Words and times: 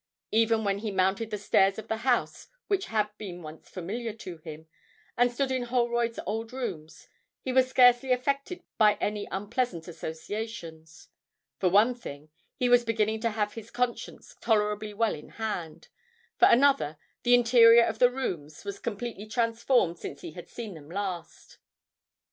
Even 0.31 0.63
when 0.63 0.79
he 0.79 0.89
mounted 0.89 1.29
the 1.29 1.37
stairs 1.37 1.77
of 1.77 1.87
the 1.87 1.97
house 1.97 2.47
which 2.65 2.87
had 2.87 3.15
been 3.19 3.43
once 3.43 3.69
familiar 3.69 4.11
to 4.13 4.37
him, 4.37 4.65
and 5.15 5.31
stood 5.31 5.51
in 5.51 5.61
Holroyd's 5.65 6.19
old 6.25 6.51
rooms, 6.51 7.07
he 7.43 7.53
was 7.53 7.69
scarcely 7.69 8.11
affected 8.11 8.63
by 8.79 8.95
any 8.95 9.27
unpleasant 9.29 9.87
associations. 9.87 11.09
For 11.59 11.69
one 11.69 11.93
thing, 11.93 12.29
he 12.55 12.67
was 12.67 12.83
beginning 12.83 13.19
to 13.19 13.29
have 13.29 13.53
his 13.53 13.69
conscience 13.69 14.35
tolerably 14.41 14.91
well 14.95 15.13
in 15.13 15.29
hand; 15.37 15.87
for 16.39 16.47
another, 16.47 16.97
the 17.21 17.35
interior 17.35 17.83
of 17.83 17.99
the 17.99 18.09
rooms 18.09 18.65
was 18.65 18.79
completely 18.79 19.27
transformed 19.27 19.99
since 19.99 20.21
he 20.21 20.31
had 20.31 20.49
seen 20.49 20.73
them 20.73 20.89
last. 20.89 21.59